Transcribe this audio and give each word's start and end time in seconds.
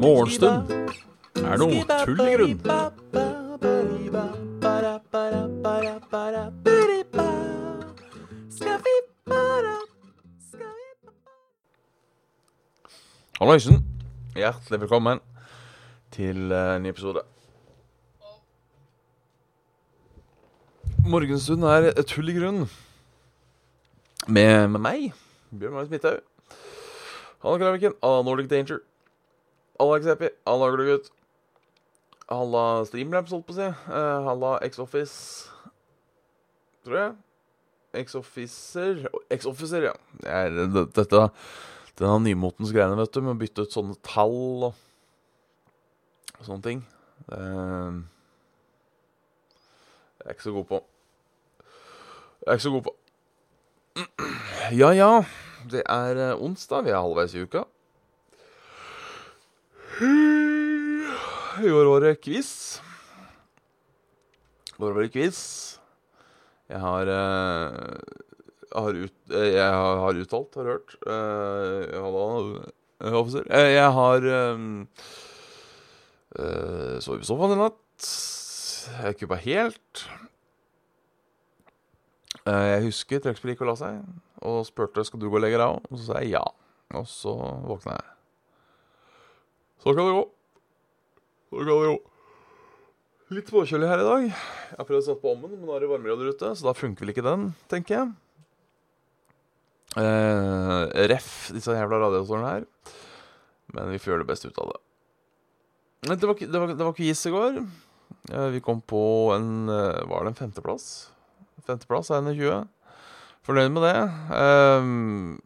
Morgenstund 0.00 0.72
er 1.38 1.60
noe 1.60 1.84
tull 2.02 2.22
i 2.24 2.34
grunn. 2.34 2.58
Halloisen. 13.38 13.80
Hjertelig 14.34 14.80
velkommen 14.80 15.22
til 16.10 16.50
en 16.50 16.82
ny 16.82 16.90
episode. 16.90 17.22
Morgenstund 21.06 21.62
er 21.70 21.92
tull 22.02 22.34
i 22.34 22.40
grunn. 22.40 22.64
Med, 24.30 24.68
med 24.70 24.80
meg, 24.84 25.06
Bjørn 25.50 25.74
Magnus 25.74 25.90
Midthaug. 25.90 26.20
Halla, 27.42 27.58
Kraviken. 27.58 27.94
Halla, 28.04 28.22
Nordic 28.26 28.48
Danger. 28.50 28.82
Halla, 29.80 29.96
Xepi. 30.04 30.28
Halla, 30.46 30.68
Glugut, 30.74 31.08
Halla, 32.30 32.64
Streamlabs, 32.86 33.32
holdt 33.34 33.48
på 33.48 33.56
å 33.56 33.58
si. 33.58 33.66
Uh, 33.88 34.20
halla, 34.28 34.52
X-Office. 34.68 35.48
Tror 36.86 36.96
jeg. 37.00 37.16
X-Officer 38.04 39.00
X-Officer, 39.34 39.88
ja. 39.88 39.94
Det 40.22 40.30
er 40.30 40.50
det- 40.54 40.92
dette 40.94 41.24
Denne 41.98 42.20
nymotens 42.22 42.70
greiene, 42.72 42.96
vet 42.96 43.12
du, 43.12 43.20
med 43.20 43.34
å 43.34 43.40
bytte 43.40 43.62
ut 43.66 43.72
sånne 43.74 43.96
tall 44.06 44.62
og, 44.70 44.74
og 46.38 46.46
sånne 46.46 46.62
ting. 46.64 46.78
Det 47.26 47.36
er 50.22 50.30
jeg 50.30 50.36
ikke 50.36 50.46
så 50.46 50.54
god 50.54 50.68
på. 50.70 50.78
Jeg 52.40 52.46
er 52.46 52.56
ikke 52.56 52.68
så 52.68 52.72
god 52.76 52.86
på. 52.86 52.94
Ja, 54.70 54.92
ja. 54.94 55.24
Det 55.66 55.80
er 55.82 56.14
eh, 56.14 56.38
onsdag. 56.38 56.84
Vi 56.86 56.92
er 56.94 57.00
halvveis 57.02 57.32
i 57.34 57.42
uka. 57.42 57.64
I 61.60 61.72
år 61.74 61.88
var 61.90 62.04
det 62.04 62.20
quiz. 62.22 62.78
I 64.78 64.78
år 64.78 64.94
var 64.94 65.02
det 65.02 65.10
quiz. 65.16 65.40
Jeg 66.70 66.78
har 66.84 67.10
eh, 67.10 67.74
har 68.70 68.94
ut, 68.94 69.16
eh, 69.34 69.50
Jeg 69.56 69.74
har, 69.74 70.22
uttalt, 70.22 70.54
har 70.54 70.70
hørt 70.70 70.94
uh, 71.02 72.62
offiser. 73.10 73.50
Jeg 73.50 73.92
har 73.98 74.30
um, 74.54 74.86
uh, 76.38 76.96
sovet 77.02 77.24
på 77.24 77.30
sofaen 77.32 77.58
i 77.58 77.62
natt. 77.64 78.10
Jeg 79.02 79.18
kuppa 79.18 79.42
helt. 79.42 80.06
Eh, 82.48 82.66
jeg 82.74 82.84
husker 82.88 83.22
trekkspill 83.24 83.52
gikk 83.52 83.64
og 83.66 83.72
la 83.72 83.76
seg, 83.80 83.98
og 84.48 84.62
spurte 84.68 85.04
skal 85.04 85.20
du 85.20 85.28
gå 85.28 85.36
og 85.36 85.44
legge 85.44 85.58
deg 85.60 85.66
av. 85.66 85.82
Og 85.90 85.98
så 85.98 86.06
sa 86.06 86.22
jeg 86.22 86.34
ja. 86.36 86.44
Og 86.96 87.06
så 87.08 87.34
våkna 87.68 87.98
jeg. 87.98 88.08
Så 89.80 89.94
kan 89.96 90.08
det 90.08 90.16
gå. 90.16 90.24
Så 91.50 91.60
kan 91.60 91.70
det 91.70 91.90
gå. 91.90 91.98
Litt 93.30 93.52
påkjølig 93.54 93.86
her 93.86 94.00
i 94.02 94.08
dag. 94.08 94.24
Jeg 94.26 94.78
har 94.78 94.86
prøvd 94.88 95.04
å 95.04 95.06
sette 95.06 95.22
på 95.22 95.36
ommen, 95.36 95.52
men 95.54 95.68
nå 95.68 95.76
er 95.76 95.84
det 95.84 95.90
varmegrader 95.92 96.32
ute, 96.32 96.50
så 96.58 96.66
da 96.66 96.74
funker 96.74 97.04
vel 97.04 97.12
ikke 97.12 97.22
den, 97.22 97.52
tenker 97.70 97.94
jeg. 97.94 98.08
Eh, 100.00 100.82
ref 101.10 101.30
disse 101.54 101.74
jævla 101.74 102.00
radiatorene 102.02 102.50
her. 102.56 102.66
Men 103.74 103.92
vi 103.92 104.00
får 104.02 104.12
gjøre 104.12 104.24
det 104.24 104.30
beste 104.32 104.50
ut 104.50 104.58
av 104.58 104.72
det. 104.72 104.80
Det 106.10 106.26
var, 106.26 106.40
det 106.40 106.60
var, 106.64 106.74
var 106.88 106.96
quiz 106.96 107.22
i 107.28 107.32
går. 107.34 107.60
Eh, 108.32 108.48
vi 108.56 108.62
kom 108.64 108.80
på 108.82 109.02
en 109.36 109.68
eh, 109.70 110.02
Var 110.10 110.24
det 110.24 110.32
en 110.32 110.38
femteplass? 110.38 110.86
Femteplass 111.70 112.10
av 112.12 112.28
21. 112.28 112.66
Fornøyd 113.46 113.72
med 113.72 113.86
det. 113.86 113.96
Um, 114.34 115.40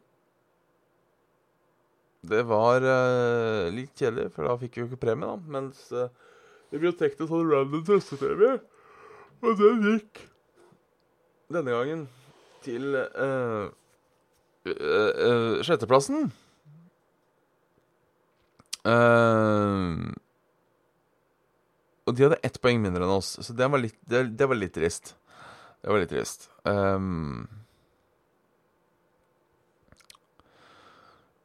det 2.24 2.42
var 2.48 2.82
uh, 2.82 3.70
litt 3.74 3.92
kjedelig, 4.00 4.30
for 4.34 4.48
da 4.48 4.56
fikk 4.58 4.78
vi 4.78 4.82
jo 4.82 4.90
ikke 4.90 5.02
premie, 5.04 5.28
da. 5.28 5.36
Mens 5.58 5.86
uh, 5.92 6.08
biblioteket 6.72 7.28
hadde 7.28 7.50
random 7.52 7.84
trøstepremie, 7.86 8.56
og 9.44 9.58
den 9.60 9.84
gikk 9.84 10.24
denne 11.52 11.74
gangen 11.76 12.06
til 12.64 12.96
uh, 12.96 13.68
eh, 14.64 14.72
eh, 14.72 15.62
sjetteplassen. 15.66 16.30
Ehm, 18.84 20.12
og 22.04 22.16
de 22.16 22.26
hadde 22.26 22.40
ett 22.44 22.58
poeng 22.60 22.80
mindre 22.84 23.04
enn 23.04 23.14
oss, 23.14 23.34
så 23.40 23.56
det 23.56 23.68
var 23.72 23.80
litt, 23.80 23.96
det, 24.08 24.26
det 24.36 24.48
var 24.48 24.60
litt 24.60 24.74
trist. 24.76 25.14
Det 25.84 25.92
var 25.92 26.00
litt 26.00 26.08
trist. 26.08 26.46
Um, 26.64 27.44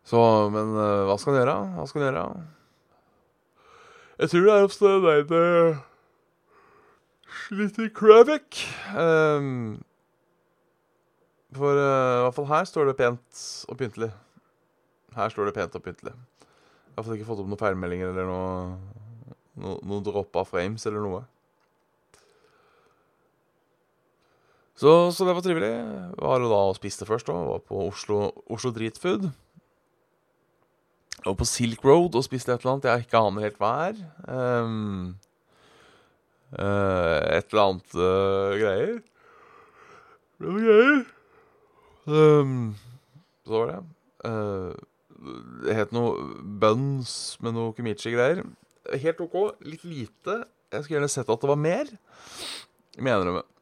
så, 0.08 0.22
men 0.54 0.70
eh, 0.80 1.02
hva 1.10 1.18
skal 1.20 1.34
han 1.36 1.42
gjøre? 1.42 1.56
Hva 1.76 1.88
skal 1.90 2.00
han 2.00 2.08
gjøre? 2.08 2.22
Jeg 4.22 4.32
tror 4.32 4.46
det 4.46 4.54
er 4.54 4.68
opp 4.70 4.76
til 4.78 5.04
deg 5.04 5.26
til 5.34 5.50
Slitty 7.42 7.90
Kravik. 8.00 8.62
Um, 8.96 9.82
for 11.60 11.76
uh, 11.76 12.22
i 12.22 12.24
hvert 12.24 12.38
fall 12.38 12.48
her 12.54 12.70
står 12.72 12.94
det 12.94 12.96
pent 13.02 13.44
og 13.68 13.80
pyntelig. 13.82 14.10
Her 15.20 15.36
står 15.36 15.52
det 15.52 15.56
pent 15.60 15.76
og 15.76 15.84
pyntelig. 15.84 16.16
Jeg 16.96 17.04
har 17.04 17.20
ikke 17.20 17.28
fått 17.28 17.44
opp 17.44 17.52
noen 17.52 17.60
feilmeldinger 17.60 18.14
eller 18.14 18.32
noe, 18.32 19.04
no, 19.60 19.76
noe 19.84 20.24
av 20.24 20.48
frames 20.48 20.88
eller 20.88 21.04
noe. 21.04 21.22
Så, 24.80 25.12
så 25.12 25.26
det 25.28 25.36
var 25.36 25.44
trivelig. 25.44 25.74
Var 26.16 26.40
jo 26.40 26.50
da 26.52 26.60
og 26.70 26.78
spiste 26.78 27.08
først, 27.08 27.28
da. 27.28 27.36
Var 27.50 27.64
på 27.68 27.82
Oslo, 27.90 28.30
Oslo 28.48 28.72
Dritfood. 28.72 29.28
Og 31.28 31.36
på 31.36 31.48
Silk 31.48 31.84
Road 31.84 32.16
og 32.16 32.24
spiste 32.24 32.54
et 32.54 32.64
eller 32.64 32.78
annet 32.78 32.88
jeg 32.88 33.08
ikke 33.08 33.24
aner 33.28 33.44
helt 33.44 33.60
hva 33.60 33.72
er. 33.90 34.00
Um, 34.24 35.18
uh, 36.56 37.20
et 37.36 37.52
eller 37.52 37.66
annet 37.66 37.98
uh, 38.00 38.56
greier. 38.62 38.96
Noe 40.40 40.64
greier. 40.64 41.04
Um, 42.08 42.56
så 43.44 43.58
var 43.58 43.74
det. 43.74 43.82
Uh, 44.24 44.72
det 45.66 45.76
het 45.76 45.92
noe 45.92 46.16
buns 46.64 47.12
med 47.44 47.58
noe 47.60 47.76
kimichi-greier. 47.76 48.46
Helt 49.04 49.24
OK. 49.28 49.40
Litt 49.68 49.84
lite. 49.84 50.44
Jeg 50.72 50.86
skulle 50.86 51.02
gjerne 51.02 51.12
sett 51.12 51.36
at 51.36 51.44
det 51.44 51.52
var 51.52 51.60
mer. 51.60 51.92
Mener 52.96 53.28
du 53.28 53.36
med. 53.42 53.56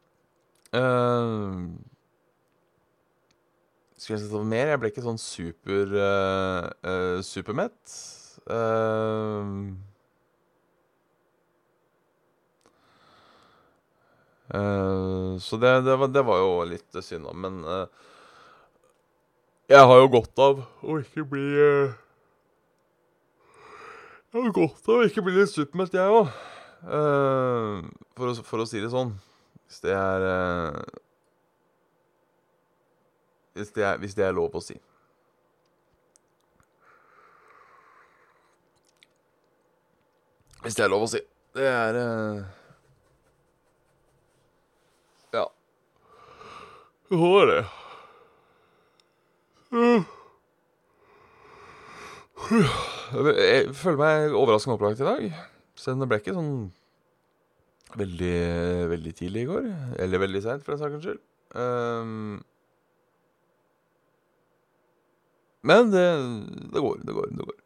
Uh, 0.68 1.72
skulle 3.96 4.18
jeg 4.18 4.26
sett 4.26 4.34
noe 4.36 4.44
mer? 4.48 4.68
Jeg 4.72 4.80
ble 4.82 4.90
ikke 4.92 5.04
sånn 5.04 5.20
super 5.20 5.94
uh, 5.96 6.68
uh, 6.84 7.18
supermett. 7.24 7.94
Uh, 8.48 9.76
så 15.44 15.58
det, 15.60 15.72
det, 15.84 15.94
var, 16.00 16.08
det 16.12 16.22
var 16.24 16.38
jo 16.40 16.52
litt 16.68 17.00
synd, 17.04 17.26
da. 17.28 17.32
Men 17.36 17.60
jeg 19.68 19.82
har 19.90 19.98
jo 20.00 20.08
godt 20.14 20.40
av 20.40 20.62
å 20.80 20.96
ikke 21.02 21.26
bli 21.28 21.44
Jeg 21.52 21.92
har 24.32 24.54
godt 24.56 24.88
av 24.88 25.02
å 25.02 25.04
ikke 25.04 25.24
bli 25.26 25.36
litt 25.36 25.52
supermett, 25.52 25.92
jeg 25.92 26.08
òg. 26.08 26.32
for, 28.16 28.40
for 28.48 28.64
å 28.64 28.68
si 28.68 28.80
det 28.80 28.88
sånn. 28.94 29.12
Hvis 29.68 29.80
det 29.84 29.92
er 29.92 30.24
uh, 30.24 30.98
hvis 33.58 33.68
det, 33.74 33.84
er, 33.84 33.96
hvis 33.98 34.14
det 34.14 34.24
er 34.24 34.32
lov 34.32 34.54
å 34.54 34.60
si. 34.62 34.76
Hvis 40.62 40.78
det 40.78 40.84
er 40.84 40.92
lov 40.92 41.08
å 41.08 41.10
si. 41.10 41.18
Det 41.58 41.66
er 41.66 41.98
uh... 41.98 42.38
Ja. 45.34 45.44
Hva 47.10 47.32
er 47.42 47.50
det? 47.50 47.60
Jeg 53.42 53.74
føler 53.74 53.98
meg 53.98 54.38
overraskende 54.38 54.78
opplagt 54.78 55.02
i 55.02 55.08
dag. 55.10 55.26
Selv 55.74 55.98
om 55.98 56.06
det 56.06 56.12
ble 56.12 56.22
ikke 56.22 56.38
sånn 56.38 56.54
veldig, 57.96 58.36
veldig 58.92 59.14
tidlig 59.16 59.46
i 59.46 59.48
går. 59.48 59.72
Eller 60.04 60.24
veldig 60.24 60.42
seint, 60.44 60.64
for 60.64 60.74
den 60.74 60.82
saks 60.82 61.04
skyld. 61.04 61.22
Um, 61.56 62.42
men 65.68 65.90
det, 65.92 66.04
det 66.72 66.82
går, 66.84 67.00
det 67.04 67.16
går, 67.16 67.32
det 67.32 67.48
går. 67.48 67.58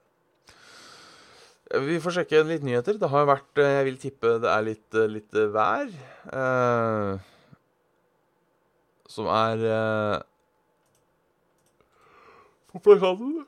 Vi 1.87 1.99
får 2.05 2.19
sjekke 2.19 2.43
litt 2.45 2.65
nyheter. 2.67 2.99
Det 3.01 3.09
har 3.09 3.29
vært 3.29 3.61
eh, 3.61 3.79
Jeg 3.79 3.87
vil 3.87 4.01
tippe 4.01 4.35
det 4.43 4.51
er 4.53 4.67
litt, 4.67 4.89
eh, 4.93 5.09
litt 5.09 5.39
eh, 5.39 5.49
vær. 5.53 5.89
Uh, 6.29 7.17
som 9.09 9.29
er 9.33 9.65
uh, 9.65 10.19
På 12.73 12.81
plakaten. 12.85 13.41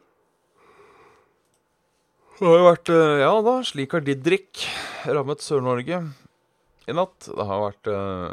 Det 2.34 2.48
har 2.48 2.58
jo 2.58 2.66
vært 2.66 2.90
Ja 3.22 3.34
da, 3.46 3.52
slik 3.62 3.92
har 3.94 4.02
Didrik 4.04 4.64
rammet 5.06 5.44
Sør-Norge 5.44 6.00
i 6.88 6.96
natt. 6.96 7.28
Det 7.28 7.46
har 7.48 7.62
vært 7.64 7.90
uh, 7.90 8.32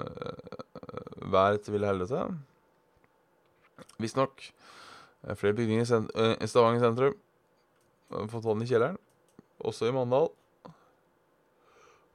vær 1.32 1.60
til 1.62 1.76
ville 1.76 1.90
helvete. 1.90 2.26
Visstnok. 4.02 4.44
Eh, 5.28 5.36
Flere 5.38 5.56
bygninger 5.58 5.86
i 5.86 6.34
eh, 6.42 6.50
Stavanger 6.50 6.84
sentrum. 6.84 7.18
Fått 8.32 8.48
vann 8.48 8.64
i 8.64 8.68
kjelleren. 8.68 8.98
Også 9.62 9.88
i 9.88 9.94
Mandal. 9.96 10.30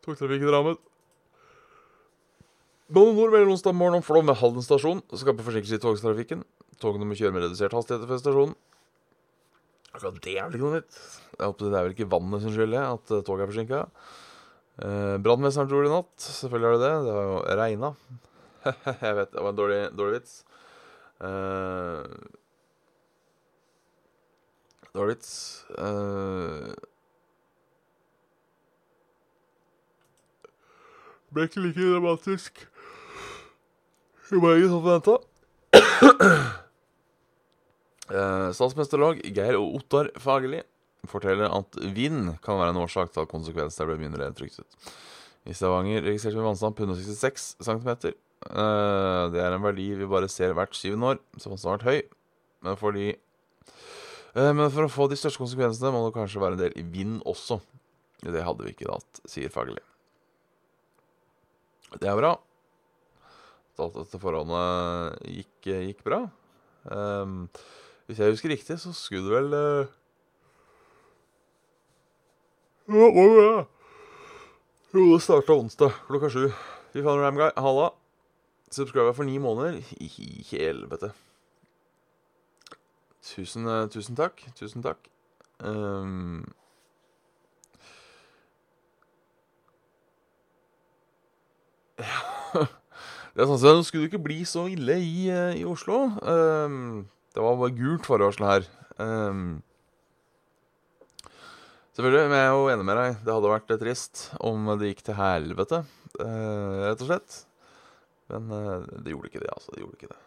Togtrafikken 0.05 0.53
rammet. 0.53 0.83
Bane 2.87 3.17
Nor 3.17 3.33
melder 3.33 3.50
onsdag 3.50 3.75
morgen 3.75 3.99
om 3.99 4.05
flom 4.06 4.29
ved 4.29 4.38
Halden 4.38 4.62
stasjon. 4.62 5.03
Skaper 5.11 5.47
forsinkelse 5.47 5.79
i 5.79 5.83
togtrafikken. 5.83 6.44
Togene 6.83 7.09
må 7.09 7.17
kjøre 7.19 7.35
med 7.35 7.47
redusert 7.47 7.75
hastighet 7.75 8.06
ved 8.06 8.21
stasjonen. 8.23 8.55
Akkurat 9.97 10.21
det 10.23 10.37
er 10.37 10.44
vel 10.44 10.59
ikke 10.59 10.67
noe 10.67 10.79
nytt. 10.83 11.00
Jeg 11.33 11.49
håper 11.49 11.71
Det 11.73 11.79
er 11.79 11.87
vel 11.87 11.94
ikke 11.97 12.12
vannet 12.12 12.43
sin 12.44 12.55
skyld 12.55 12.77
at 12.83 13.12
toget 13.25 13.47
er 13.47 13.50
forsinka. 13.50 13.81
Eh, 14.76 15.17
Brannmesteren 15.25 15.69
tror 15.70 15.84
det 15.84 15.90
i 15.90 15.94
natt. 15.94 16.14
Selvfølgelig 16.20 16.69
er 16.69 16.75
det 16.76 16.82
det. 16.82 16.96
Det 17.06 17.14
har 17.17 17.28
jo 17.31 17.38
regna. 17.61 17.93
Jeg 19.06 19.17
vet, 19.20 19.32
det 19.32 19.44
var 19.44 19.52
en 19.52 19.61
dårlig, 19.61 19.81
dårlig 19.96 20.19
vits. 20.20 20.34
Uh, 21.17 22.02
dårlig 24.93 25.14
vits. 25.14 25.32
Uh, 25.78 26.75
ble 31.32 31.46
ikke 31.49 31.64
like 31.64 31.88
dramatisk. 31.94 32.67
Det 34.26 34.43
var 34.43 34.58
ikke 34.58 34.73
sånn 34.75 34.87
forventa. 34.90 35.19
Eh, 38.06 38.49
Statsmesterlag 38.55 39.19
Geir 39.34 39.56
og 39.58 39.81
Ottar 39.81 40.12
Fagerli 40.23 40.61
forteller 41.11 41.53
at 41.53 41.79
vind 41.97 42.35
kan 42.44 42.61
være 42.61 42.75
en 42.75 42.82
årsak 42.82 43.12
til 43.12 43.25
at 43.25 43.31
konsekvenser 43.31 43.88
ble 43.88 43.99
mindre 44.00 44.31
fryktet. 44.37 44.67
I 45.47 45.55
Stavanger 45.55 46.03
registrerte 46.03 46.38
vi 46.38 46.47
vannstand 46.47 46.75
på 46.75 46.87
166 46.87 47.53
cm. 47.62 47.91
Eh, 48.50 49.23
det 49.32 49.43
er 49.43 49.55
en 49.55 49.64
verdi 49.64 49.93
vi 49.99 50.08
bare 50.11 50.31
ser 50.31 50.56
hvert 50.56 50.75
syvende 50.75 51.14
år, 51.14 51.20
så 51.38 51.50
vannstanden 51.53 51.73
har 51.73 51.79
vært 51.79 51.91
høy. 51.91 52.17
Men, 52.67 52.79
fordi, 52.81 53.06
eh, 54.35 54.53
men 54.53 54.70
for 54.75 54.87
å 54.87 54.93
få 54.93 55.06
de 55.11 55.19
største 55.19 55.43
konsekvensene 55.43 55.93
må 55.94 56.03
det 56.06 56.17
kanskje 56.17 56.43
være 56.43 56.58
en 56.58 56.64
del 56.64 56.79
i 56.81 56.87
vind 56.97 57.20
også. 57.29 57.61
Det 58.25 58.43
hadde 58.43 58.67
vi 58.67 58.75
ikke 58.75 58.91
hatt, 58.91 59.23
sier 59.29 59.52
Fagerli. 59.52 59.82
Det 62.00 62.11
er 62.11 62.19
bra. 62.19 62.35
Alt 63.76 63.99
dette 64.00 64.19
forholdet 64.19 65.20
gikk, 65.29 65.69
gikk 65.69 66.02
bra. 66.06 66.25
Um, 66.88 67.44
hvis 68.09 68.20
jeg 68.23 68.32
husker 68.32 68.52
riktig, 68.52 68.79
så 68.81 68.93
skulle 68.97 69.26
det 69.26 69.35
vel 69.37 69.56
uh... 69.56 69.94
Ja, 72.88 73.06
ja. 73.43 73.67
Jo, 74.94 75.05
det 75.12 75.23
starta 75.25 75.53
onsdag 75.59 75.93
klokka 76.06 76.31
sju. 76.31 76.44
Fy 76.94 77.03
faen, 77.03 77.21
Ramguy. 77.21 77.49
Halla. 77.59 77.91
Subscriber 78.71 79.12
for 79.12 79.27
ni 79.27 79.38
måneder. 79.43 79.81
I 79.99 80.44
helvete. 80.53 81.11
Tusen, 83.27 83.67
eh, 83.67 83.88
tusen 83.91 84.17
takk. 84.17 84.44
Tusen 84.55 84.83
takk. 84.87 85.11
Ja, 85.59 85.67
Det 93.37 93.43
er 93.44 93.49
sånn, 93.50 93.61
så 93.61 93.83
skulle 93.85 94.06
det 94.06 94.12
ikke 94.15 94.25
bli 94.25 94.38
så 94.49 94.65
ille 94.73 94.94
i, 95.03 95.27
eh, 95.29 95.59
i 95.61 95.65
Oslo. 95.69 96.06
Um, 96.23 97.09
det 97.35 97.43
var 97.44 97.59
bare 97.61 97.75
gult 97.77 98.06
forvarsel 98.09 98.47
her. 98.49 98.69
Ehm, 99.03 99.59
selvfølgelig, 101.97 102.29
men 102.31 102.39
jeg 102.39 102.47
er 102.51 102.55
jo 102.55 102.69
enig 102.73 102.87
med 102.87 102.99
deg. 103.01 103.19
Det 103.25 103.35
hadde 103.35 103.53
vært 103.55 103.73
eh, 103.75 103.81
trist 103.81 104.23
om 104.45 104.71
det 104.81 104.93
gikk 104.93 105.03
til 105.09 105.17
helvete, 105.19 105.83
eh, 106.21 106.77
rett 106.87 107.03
og 107.05 107.11
slett. 107.11 107.37
Men 108.33 108.49
eh, 108.53 108.87
det 109.05 109.13
gjorde 109.15 109.31
ikke 109.31 109.43
det, 109.45 109.53
altså. 109.55 109.73
Det 109.75 109.83
gjorde 109.85 109.99
ikke 110.01 110.13
det. 110.13 110.23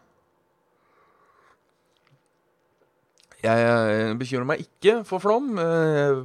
Jeg 3.39 3.63
jeg 3.63 4.15
bekymrer 4.19 4.47
meg 4.49 4.65
ikke 4.65 4.97
for 5.07 5.23
flom. 5.23 5.53
Eh, 5.61 5.95
Jeg, 5.99 6.15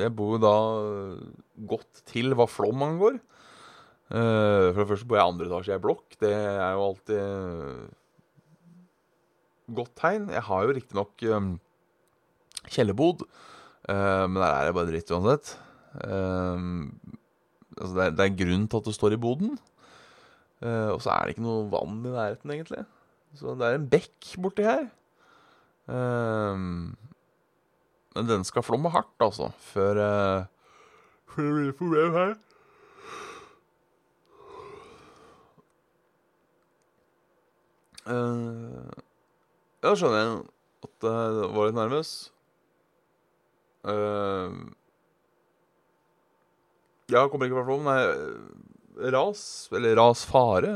jeg 0.00 0.14
bor 0.16 0.36
jo 0.36 0.40
da 0.40 0.54
godt 1.68 2.00
til 2.08 2.32
hva 2.38 2.46
flom 2.48 2.80
angår. 2.86 3.18
Eh, 4.14 4.70
for 4.70 4.80
det 4.84 4.88
første 4.92 5.08
bor 5.10 5.18
jeg 5.20 5.28
andre 5.32 5.48
etasje 5.50 5.72
i 5.72 5.76
ei 5.76 5.82
blokk. 5.84 6.16
Det 6.20 6.32
er 6.32 6.72
jo 6.78 6.86
alltid 6.86 7.20
godt 9.80 9.94
tegn. 10.00 10.30
Jeg 10.32 10.44
har 10.48 10.64
jo 10.64 10.74
riktignok 10.76 11.22
um, 11.32 11.50
kjellerbod, 12.68 13.24
eh, 13.88 14.24
men 14.28 14.40
der 14.40 14.48
er 14.48 14.68
det 14.68 14.74
bare 14.76 14.90
dritt 14.90 15.12
uansett. 15.14 15.54
Uh, 15.94 16.90
altså 17.78 17.92
det, 17.94 18.04
er, 18.04 18.18
det 18.18 18.24
er 18.24 18.38
grunn 18.40 18.66
til 18.66 18.80
at 18.80 18.90
det 18.90 18.96
står 18.96 19.14
i 19.14 19.20
boden. 19.20 19.54
Uh, 20.64 20.94
og 20.94 21.00
så 21.04 21.12
er 21.12 21.24
det 21.24 21.34
ikke 21.34 21.46
noe 21.46 21.68
vann 21.72 22.00
i 22.02 22.12
nærheten, 22.12 22.54
egentlig. 22.54 22.84
Så 23.34 23.56
det 23.58 23.66
er 23.66 23.78
en 23.78 23.88
bekk 23.90 24.34
borti 24.42 24.66
her. 24.66 24.86
Eh, 25.88 26.56
men 28.14 28.28
den 28.28 28.44
skal 28.44 28.62
flomme 28.62 28.88
hardt, 28.94 29.14
altså, 29.20 29.50
før 29.58 29.98
uh, 30.00 30.44
Før 31.28 31.42
det 31.42 31.54
blir 31.54 31.72
problem 31.72 32.12
her. 32.14 32.34
Uh, 38.04 38.92
ja, 39.82 39.94
skjønner 39.96 40.18
jeg 40.20 40.36
at 40.86 41.08
jeg 41.08 41.50
var 41.56 41.66
litt 41.66 41.78
nervøs. 41.80 42.12
Uh, 43.84 44.72
ja, 47.12 47.26
kommer 47.28 47.48
ikke 47.48 47.58
fra 47.60 47.66
Flåm. 47.68 47.84
Nei, 47.86 49.10
ras. 49.12 49.42
Eller 49.74 49.98
rasfare. 49.98 50.74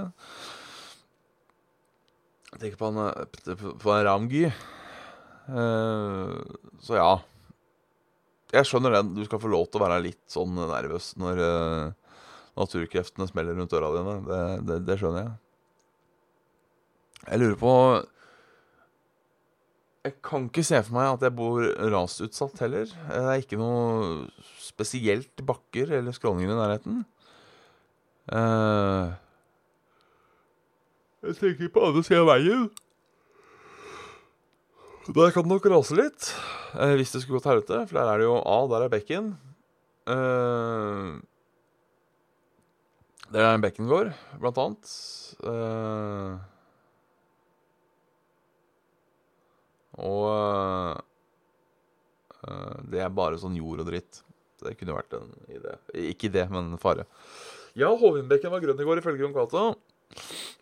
Jeg 2.53 2.61
tenker 2.63 2.81
på 2.81 2.91
en, 2.91 3.01
eh, 3.07 3.65
på 3.81 3.93
han 3.93 4.05
ramgy. 4.05 4.45
Uh, 5.49 6.41
så 6.85 6.99
ja. 6.99 7.11
Jeg 8.53 8.69
skjønner 8.69 8.99
den. 8.99 9.15
Du 9.17 9.25
skal 9.25 9.41
få 9.41 9.51
lov 9.53 9.69
til 9.69 9.81
å 9.81 9.87
være 9.87 10.03
litt 10.05 10.25
sånn 10.33 10.57
nervøs 10.57 11.15
når 11.21 11.43
uh, 11.45 12.15
naturkreftene 12.61 13.29
smeller 13.29 13.57
rundt 13.57 13.77
øra 13.77 13.93
dine. 13.97 14.17
Det, 14.29 14.41
det, 14.69 14.79
det 14.89 14.99
skjønner 15.01 15.25
jeg. 15.25 15.35
Jeg 17.29 17.43
lurer 17.43 17.59
på 17.61 17.73
Jeg 20.09 20.15
kan 20.25 20.47
ikke 20.49 20.65
se 20.65 20.79
for 20.87 20.97
meg 20.97 21.11
at 21.11 21.25
jeg 21.27 21.37
bor 21.37 21.65
rasutsatt 21.93 22.63
heller. 22.65 22.89
Det 22.89 23.19
er 23.21 23.43
ikke 23.43 23.59
noe 23.61 24.25
spesielt 24.65 25.43
bakker 25.45 25.93
eller 25.99 26.17
skråninger 26.17 26.55
i 26.55 26.57
nærheten. 26.57 27.03
Uh, 28.33 29.13
jeg 31.29 31.37
tenker 31.37 31.73
på 31.75 31.85
andre 31.91 32.05
sida 32.07 32.23
av 32.23 32.31
veien. 32.31 32.67
Der 35.13 35.33
kan 35.35 35.45
det 35.45 35.53
nok 35.53 35.69
rase 35.75 35.97
litt. 35.99 36.33
uh, 36.73 36.97
hvis 36.97 37.13
det 37.13 37.21
skulle 37.25 37.37
gå 37.37 37.45
til 37.45 37.53
helvete. 37.53 37.85
For 37.91 38.01
der 38.01 38.13
er 38.15 38.23
det 38.23 38.31
jo 38.31 38.41
A, 38.41 38.59
der 38.73 38.87
er 38.87 38.95
bekken. 38.97 39.33
Uh, 40.09 41.21
der 43.29 43.45
er 43.45 43.61
bekken 43.61 43.93
går, 43.93 44.15
blant 44.41 44.59
annet. 44.63 44.93
Eh, 45.45 46.39
Og 49.99 50.99
øh, 52.47 52.79
det 52.93 53.03
er 53.03 53.15
bare 53.15 53.41
sånn 53.41 53.59
jord 53.59 53.83
og 53.83 53.91
dritt. 53.91 54.23
Det 54.63 54.75
kunne 54.79 54.97
vært 54.97 55.15
en 55.19 55.31
idé. 55.55 55.77
Ikke 56.11 56.31
idé, 56.31 56.45
men 56.51 56.75
fare. 56.83 57.07
Ja, 57.79 57.93
Hovindbekken 57.95 58.51
var 58.51 58.63
grønn 58.63 58.81
i 58.83 58.87
går, 58.87 59.03
ifølge 59.03 59.23
Jon 59.23 59.37
Cato. 59.37 59.69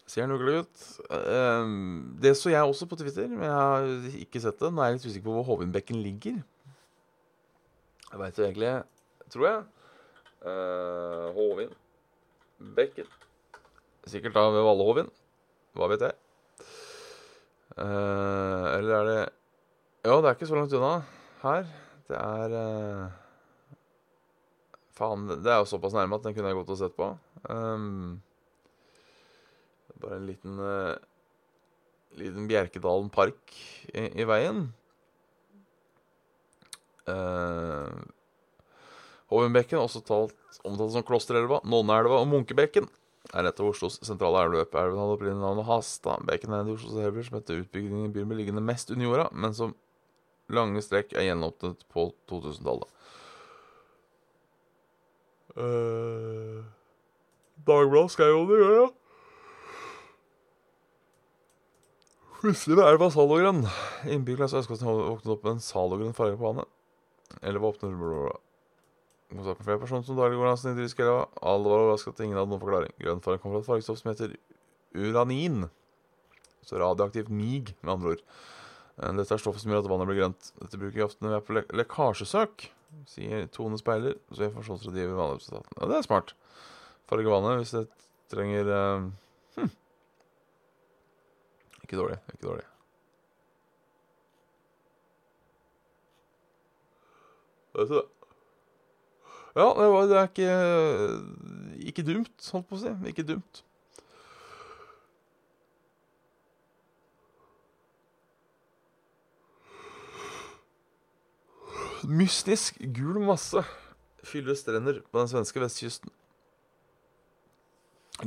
Sier 0.06 0.26
han 0.26 0.34
ukelutt. 0.36 0.82
Uh, 1.08 1.64
det 2.20 2.34
så 2.38 2.52
jeg 2.52 2.64
også 2.64 2.88
på 2.90 2.98
Twitter, 3.00 3.30
men 3.30 3.46
jeg 3.46 3.56
har 3.56 3.88
ikke 4.20 4.42
sett 4.42 4.60
det. 4.60 4.72
Nå 4.72 4.82
er 4.82 4.92
jeg 4.92 4.98
litt 4.98 5.08
usikker 5.08 5.28
på 5.28 5.38
hvor 5.38 5.48
Hovindbekken 5.52 6.02
ligger. 6.04 6.42
Jeg 8.06 8.20
veit 8.22 8.38
jo 8.38 8.44
egentlig 8.46 8.74
Tror 9.32 9.46
jeg. 9.48 9.62
Uh, 10.46 11.32
Hovindbekken. 11.34 13.08
Sikkert 14.06 14.36
da 14.36 14.44
ved 14.54 14.62
Valle 14.62 14.84
Hovind 14.86 15.10
Hva 15.74 15.88
vet 15.90 16.04
jeg. 16.06 16.14
Eh, 17.76 18.66
eller 18.78 18.95
er 18.97 19.09
det 19.11 19.23
Ja, 20.06 20.16
det 20.23 20.28
er 20.30 20.37
ikke 20.37 20.49
så 20.49 20.56
langt 20.56 20.73
unna 20.76 21.02
her. 21.42 21.66
Det 22.09 22.16
er 22.16 22.54
eh, 22.56 23.16
Faen, 24.97 25.26
det 25.28 25.50
er 25.52 25.61
jo 25.61 25.68
såpass 25.68 25.92
nærme 25.92 26.16
at 26.16 26.25
den 26.25 26.33
kunne 26.33 26.49
jeg 26.49 26.56
gått 26.56 26.73
og 26.73 26.78
sett 26.80 26.95
på. 26.97 27.11
Um, 27.52 28.23
bare 30.00 30.16
en 30.16 30.25
liten 30.30 30.56
uh, 30.56 30.97
Liten 32.16 32.47
Bjerkedalen 32.49 33.11
park 33.12 33.52
i, 33.92 34.06
i 34.23 34.25
veien. 34.25 34.71
Uh, 37.04 37.92
Hovenbekken, 39.28 39.83
også 39.83 40.00
talt, 40.06 40.33
omtalt 40.64 40.95
som 40.95 41.04
Klosterelva, 41.04 41.61
Nonneelva 41.68 42.23
og 42.23 42.30
Munkebekken 42.33 42.88
er 43.35 43.49
et 43.49 43.61
av 43.61 43.71
Oslos 43.71 43.99
sentrale 44.06 44.45
elveløp. 44.45 44.75
Elven 44.76 45.00
hadde 45.00 45.16
opprinnelig 45.16 45.42
navnet 45.42 45.66
er 46.54 46.61
en 46.61 46.71
av 46.71 46.76
Oslos 46.76 47.00
elver 47.02 47.26
som 47.26 47.38
etter 47.40 47.62
utbyggingen 47.62 48.09
i 48.09 48.12
byen 48.14 48.30
ble 48.30 48.38
liggende 48.40 48.64
mest 48.64 48.92
under 48.95 49.09
jorda, 49.09 49.26
men 49.33 49.56
som 49.56 49.75
lange 50.52 50.83
strekk 50.85 51.16
er 51.16 51.30
gjenåpnet 51.30 51.83
på 51.92 52.11
2000-tallet. 52.30 52.92
Uh, 55.56 56.62
Dagbladet 57.66 58.12
skrev 58.12 58.37
om 58.37 58.49
det, 58.50 58.61
ja. 58.62 58.87
Plutselig 62.37 62.76
er 62.78 62.92
elva 62.92 63.09
Salogrønn. 63.11 63.62
Innbyggerne 63.64 64.12
Innbyggerklasse 64.12 64.61
Østkosten 64.61 64.87
våknet 64.87 65.33
opp 65.33 65.47
med 65.47 65.56
en 65.56 65.64
salogrønn 65.64 66.14
farge 66.14 66.37
på 66.37 66.45
vannet. 66.45 66.68
Eller 67.40 67.62
våpner 67.64 67.97
Kontakt 69.26 69.59
med 69.59 69.66
flere 69.66 69.80
personer 69.83 70.06
som 70.06 70.18
daglig 70.18 70.38
går 70.38 70.47
langs 70.47 70.62
Nidriske 70.64 71.02
elva. 71.02 71.25
Alle 71.42 71.71
var 71.71 71.83
overrasket 71.83 72.14
at 72.14 72.23
ingen 72.23 72.38
hadde 72.38 72.52
noen 72.52 72.62
forklaring. 72.62 72.92
Grønn 73.00 73.23
farge 73.25 73.42
kom 73.42 73.54
fra 73.56 73.62
et 73.64 73.68
fargestoff 73.68 73.99
som 73.99 74.12
heter 74.12 74.37
uranin. 74.95 75.66
Så 76.66 76.78
radioaktivt 76.78 77.33
mig, 77.33 77.75
med 77.83 77.92
andre 77.97 78.14
ord. 78.14 78.23
Eh, 79.02 79.12
Dette 79.18 79.35
er 79.35 79.42
stoffet 79.42 79.64
som 79.64 79.75
gjør 79.75 79.83
at 79.83 79.90
vannet 79.90 80.11
blir 80.11 80.21
grønt. 80.23 80.52
Dette 80.62 80.80
bruker 80.80 81.00
vi 81.00 81.04
ofte 81.06 81.26
når 81.26 81.35
vi 81.35 81.38
er 81.40 81.45
på 81.49 81.59
le 81.59 81.64
lekkasjesøk, 81.83 82.68
sier 83.11 83.50
Tone 83.54 83.78
Speiler, 83.80 84.16
så 84.30 84.47
informasjonsrådgiver 84.47 85.18
Vannrepresentanten. 85.18 85.78
Ja, 85.80 85.90
det 85.90 85.99
er 85.99 86.06
smart. 86.06 86.35
Farge 87.11 87.35
vannet 87.35 87.61
hvis 87.61 87.75
det 87.75 87.85
trenger 88.33 88.71
uh, 88.71 89.11
hm. 89.59 89.71
Ikke 91.83 91.99
dårlig. 91.99 92.18
Ikke 92.35 92.47
dårlig. 92.47 92.66
Vet 97.76 97.90
du 97.90 97.99
det? 97.99 98.06
Ja, 99.56 99.70
det, 99.72 99.86
var, 99.88 100.08
det 100.10 100.16
er 100.20 100.26
ikke 100.28 101.86
Ikke 101.88 102.04
dumt, 102.04 102.50
holdt 102.52 102.68
på 102.68 102.76
å 102.76 102.82
si. 102.82 102.92
Ikke 103.08 103.25
dumt. 103.25 103.62
Mystisk 112.06 112.76
gul 112.94 113.16
masse 113.25 113.64
fyller 114.26 114.54
strender 114.58 115.00
på 115.08 115.18
den 115.18 115.30
svenske 115.30 115.62
vestkysten. 115.62 116.12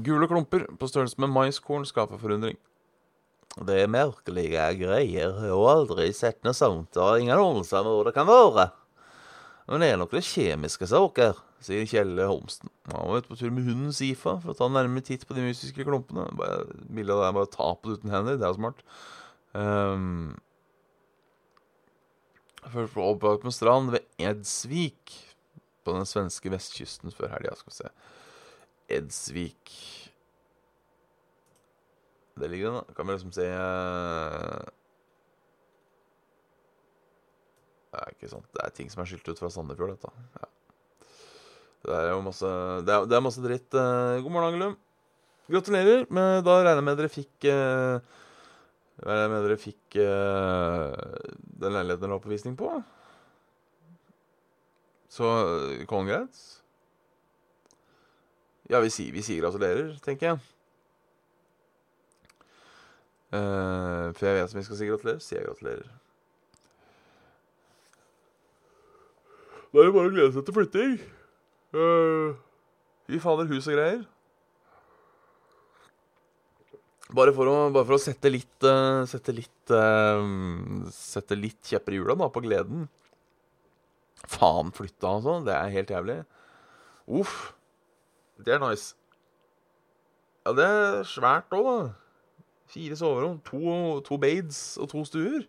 Gule 0.03 0.27
klumper 0.29 0.65
på 0.79 0.89
størrelse 0.89 1.21
med 1.21 1.31
maiskorn 1.33 1.86
skaper 1.88 2.19
forundring. 2.21 2.57
Det 3.65 3.79
er 3.83 3.89
merkelige 3.91 4.65
greier. 4.81 5.05
Jeg 5.05 5.31
har 5.38 5.63
aldri 5.71 6.09
sett 6.13 6.41
noe 6.45 6.57
sånt. 6.57 6.98
og 6.98 7.21
ingen 7.21 7.38
anelse 7.38 7.79
om 7.79 7.88
hvor 7.88 8.05
det 8.09 8.13
kan 8.17 8.27
være. 8.27 8.69
Men 9.69 9.83
det 9.83 9.91
er 9.91 9.99
nok 10.01 10.13
det 10.15 10.25
kjemiske 10.25 10.88
saker, 10.89 11.38
sier 11.61 11.85
Kjelle 11.85 12.25
Holmsten. 12.25 12.71
Han 12.89 13.11
var 13.11 13.21
ute 13.21 13.29
på 13.29 13.38
tur 13.38 13.51
med 13.53 13.67
hunden 13.67 13.93
Sifa 13.93 14.39
for 14.41 14.53
å 14.53 14.57
ta 14.57 14.65
en 14.65 14.73
nærmere 14.73 15.05
titt 15.05 15.27
på 15.29 15.38
de 15.38 15.43
mystiske 15.45 15.85
klumpene. 15.85 16.25
Bildet 16.89 17.13
av 17.13 17.27
er 17.27 17.35
bare 17.38 17.51
ta 17.53 17.67
på 17.77 17.91
det 17.91 17.99
uten 17.99 18.13
hender. 18.15 18.39
Det 18.41 18.47
er 18.47 18.57
smart. 18.57 18.81
Um, 19.53 20.39
Først 22.69 22.93
på 22.93 23.05
Oppakmen 23.05 23.53
strand 23.55 23.93
ved 23.93 24.09
Edsvik 24.19 25.13
på 25.85 25.93
den 25.95 26.09
svenske 26.09 26.51
vestkysten 26.51 27.13
før 27.15 27.31
helga. 27.35 27.53
Skal 27.57 27.71
vi 27.71 27.77
se. 27.77 27.93
Edsvik 28.97 29.77
Det 32.39 32.49
ligger 32.49 32.71
den, 32.71 32.81
da. 32.81 32.93
Kan 32.95 33.07
vi 33.07 33.13
liksom 33.13 33.31
se 33.35 33.45
eh, 33.51 34.67
Det 37.89 38.01
er 38.03 38.13
ikke 38.13 38.29
sant. 38.31 38.46
Det 38.53 38.63
er 38.63 38.75
ting 38.77 38.91
som 38.93 39.01
er 39.03 39.10
skilt 39.10 39.29
ut 39.31 39.41
fra 39.41 39.50
Sandefjord, 39.53 39.96
dette. 39.96 40.27
Ja. 40.38 40.50
Det 41.88 41.96
er 41.96 42.10
jo 42.12 42.22
masse 42.22 42.50
Det 42.86 42.93
er, 42.93 43.08
det 43.10 43.17
er 43.17 43.25
masse 43.25 43.43
dritt. 43.43 43.74
Eh, 43.74 44.22
God 44.22 44.34
morgen, 44.36 44.53
Angelum. 44.53 44.77
Gratulerer. 45.50 46.05
Men 46.13 46.43
da 46.46 46.60
regner 46.60 46.81
jeg 46.81 46.88
med 46.89 47.00
dere 47.00 47.12
fikk 47.13 47.50
eh, 47.50 48.17
regner 49.00 49.24
jeg 49.24 49.34
med 49.34 49.48
dere 49.48 49.60
fikk 49.60 50.00
eh, 50.03 51.34
den 51.63 51.75
leiligheten 51.75 52.05
dere 52.05 52.15
var 52.17 52.24
på 52.24 52.34
visning 52.34 52.58
på. 52.60 52.72
Så 55.10 55.25
kongreit. 55.89 56.38
Ja, 58.69 58.77
vi 58.84 58.91
sier, 58.93 59.10
vi 59.15 59.24
sier 59.25 59.41
gratulerer, 59.41 59.96
tenker 60.05 60.29
jeg. 60.29 60.41
Eh, 63.34 64.05
for 64.13 64.27
jeg 64.27 64.38
vet 64.38 64.51
som 64.51 64.60
vi 64.60 64.67
skal 64.67 64.77
si 64.77 64.89
gratulerer, 64.91 65.24
sier 65.25 65.41
jeg 65.41 65.50
gratulerer. 65.50 65.89
Da 69.69 69.81
er 69.81 69.89
det 69.89 69.93
bare 69.93 70.09
å 70.09 70.13
glede 70.13 70.33
seg 70.33 70.45
til 70.47 70.55
flytting. 70.55 70.95
Uh, 71.75 73.19
fader, 73.21 73.49
hus 73.51 73.67
og 73.69 73.75
greier. 73.75 73.99
Bare 77.13 77.33
for 77.33 77.49
å, 77.49 77.57
bare 77.73 77.85
for 77.85 77.97
å 77.97 78.01
sette 78.01 78.29
litt 78.29 78.65
uh, 78.69 79.01
Sette 79.09 79.33
litt 79.33 79.71
uh, 79.73 80.21
Sette 80.93 81.33
litt 81.33 81.57
kjepper 81.65 81.95
i 81.95 81.97
hjula 81.97 82.13
da, 82.17 82.27
på 82.33 82.43
gleden. 82.45 82.88
Faen 84.29 84.73
flytta, 84.75 85.15
altså. 85.15 85.39
Det 85.45 85.55
er 85.55 85.75
helt 85.77 85.93
jævlig. 85.93 86.17
Uff. 87.19 87.38
Det 88.41 88.55
er 88.55 88.61
nice. 88.63 88.93
Ja, 90.45 90.53
det 90.57 90.65
er 90.65 91.01
svært 91.09 91.53
òg, 91.53 91.69
da. 91.69 92.43
Fire 92.69 92.97
soverom, 92.97 93.39
to, 93.45 93.61
to 94.05 94.17
bades 94.21 94.77
og 94.81 94.89
to 94.91 95.01
stuer. 95.05 95.45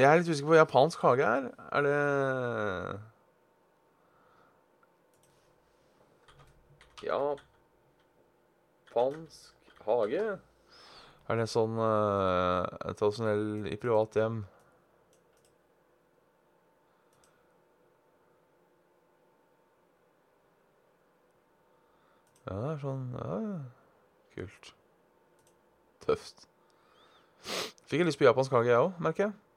Jeg 0.00 0.08
er 0.08 0.16
litt 0.16 0.28
usikker 0.30 0.46
på 0.48 0.54
hva 0.54 0.62
japansk 0.62 1.02
hage 1.04 1.24
er. 1.28 1.48
Er 1.76 1.82
det 1.84 1.96
Japansk 8.92 9.52
hage? 9.84 10.22
Er 11.28 11.38
det 11.38 11.44
sånn 11.52 11.76
uh, 11.76 12.64
tradisjonell 12.96 13.68
i 13.68 13.76
privat 13.76 14.16
hjem? 14.16 14.40
Ja, 22.48 22.56
det 22.56 22.72
er 22.72 22.82
sånn 22.88 23.06
Ja, 23.20 23.38
kult. 24.32 24.74
Tøft. 26.08 26.48
Fikk 27.44 28.00
jeg 28.00 28.08
lyst 28.08 28.18
på 28.22 28.30
japansk 28.30 28.56
hage, 28.56 28.72
jeg 28.72 28.88
òg, 28.88 28.96
merker 29.04 29.28
jeg. 29.28 29.51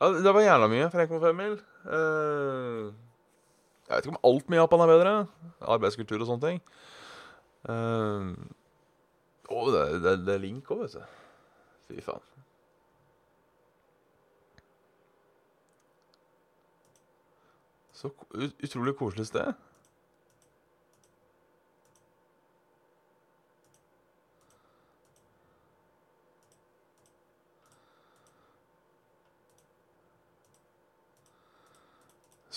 Ja, 0.00 0.10
det 0.12 0.32
var 0.34 0.44
jævla 0.44 0.68
mye 0.68 0.90
for 0.92 1.00
1,5 1.00 1.32
mil. 1.32 1.54
Uh, 1.88 2.92
jeg 3.86 3.94
vet 3.94 4.06
ikke 4.06 4.16
om 4.16 4.24
alt 4.28 4.50
med 4.50 4.58
Japan 4.58 4.82
er 4.84 4.90
bedre. 4.92 5.12
Arbeidskultur 5.60 6.20
og 6.20 6.28
sånne 6.28 6.50
ting. 6.50 6.60
Uh, 7.64 8.34
oh, 9.48 9.70
det, 9.72 10.02
det, 10.04 10.18
det 10.26 10.34
er 10.34 10.42
link 10.42 10.68
òg, 10.70 10.84
vet 10.84 10.98
du. 10.98 11.14
Fy 11.88 12.04
faen. 12.04 12.24
Så 17.96 18.12
utrolig 18.36 18.92
koselig 18.98 19.30
sted. 19.30 19.54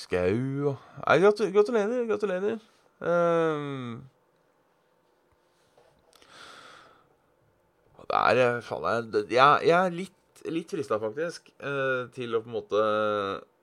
Skau 0.09 0.71
og 0.71 0.77
Nei, 1.05 1.19
gratulerer. 1.53 2.07
Gratulerer. 2.09 2.57
Um, 2.99 4.01
det 8.09 8.17
er 8.17 8.41
eh, 8.41 8.63
Faen, 8.65 9.13
jeg, 9.29 9.59
jeg, 9.67 9.75
er 9.77 9.93
litt, 9.93 10.41
litt 10.49 10.73
frista, 10.73 10.97
faktisk, 10.99 11.51
uh, 11.61 12.09
til 12.15 12.33
å 12.33 12.41
på 12.41 12.49
en 12.49 12.55
måte 12.57 12.81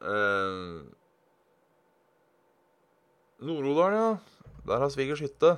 uh, 0.06 0.86
Nord-Odalen, 3.42 3.98
ja. 3.98 4.54
Der 4.70 4.80
har 4.82 4.94
svigers 4.94 5.20
hytte. 5.26 5.56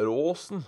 Råsen. 0.00 0.64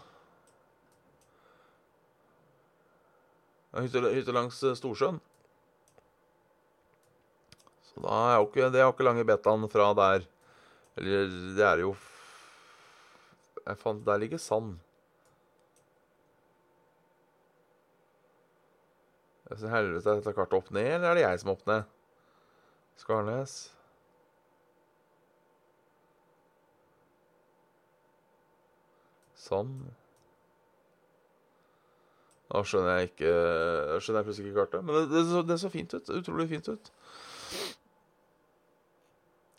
Hytte, 3.80 4.36
langs 4.36 4.60
Storsjøen. 4.76 5.22
Så 7.92 8.04
da 8.04 8.20
er 8.30 8.38
jo 8.38 8.46
ikke, 8.48 8.70
det 8.72 8.80
er 8.80 8.86
jo 8.88 8.94
ikke 8.94 9.06
lange 9.06 9.26
betaen 9.28 9.68
fra 9.72 9.90
der. 9.98 10.24
Eller 10.96 11.28
det 11.56 11.64
er 11.64 11.84
jo 11.84 11.94
Jeg 13.66 13.78
fant 13.78 14.06
Der 14.06 14.18
ligger 14.18 14.38
sand. 14.38 14.78
Helvete, 19.52 20.08
er 20.08 20.16
dette 20.16 20.32
kartet 20.32 20.56
opp 20.56 20.70
ned, 20.72 20.86
eller 20.94 21.10
er 21.10 21.18
det 21.18 21.24
jeg 21.26 21.40
som 21.42 21.50
er 21.50 21.56
opp 21.58 21.66
ned? 21.68 21.82
Skarnes. 22.96 23.56
Sand. 29.36 29.90
Da 32.48 32.62
skjønner 32.64 32.98
jeg 33.00 33.10
ikke 33.10 33.34
skjønner 34.00 34.22
jeg 34.22 34.28
plutselig 34.30 34.50
ikke 34.50 34.64
kartet. 34.64 34.84
Men 34.88 34.98
det, 35.12 35.22
det, 35.28 35.44
det 35.48 35.60
så 35.60 35.72
fint 35.72 35.94
ut. 35.96 36.12
Utrolig 36.16 36.48
fint 36.48 36.72
ut. 36.72 36.92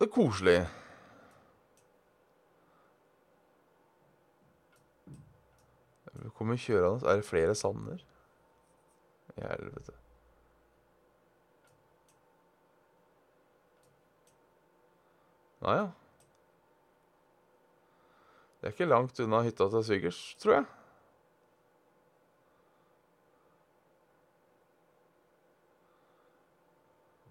Det 0.03 0.10
er 0.10 0.15
koselig. 0.15 0.53
Vi 6.12 6.31
kommer 6.36 6.57
kjørende. 6.60 7.07
Er 7.07 7.22
det 7.22 7.25
flere 7.25 7.53
sander? 7.55 8.01
I 9.38 9.45
helvete. 9.45 9.95
Nei, 15.63 15.77
ja. 15.77 15.88
Det 18.60 18.67
er 18.67 18.75
ikke 18.75 18.89
langt 18.91 19.24
unna 19.24 19.39
hytta 19.48 19.69
til 19.72 19.88
svigers, 19.88 20.22
tror 20.43 20.57
jeg. 20.57 20.67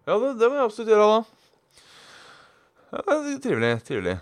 Ja, 0.09 0.17
det, 0.17 0.35
det 0.41 0.49
må 0.49 0.57
jeg 0.57 0.64
absolutt 0.71 0.97
gjøre, 0.97 1.12
da. 1.19 1.42
Ja, 2.93 3.03
trivelig. 3.43 3.85
Trivelig. 3.89 4.19